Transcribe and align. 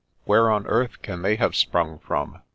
Where 0.23 0.49
on 0.49 0.65
earth 0.65 1.03
can 1.03 1.21
they 1.21 1.35
have 1.35 1.55
sprung 1.55 1.99
from? 1.99 2.41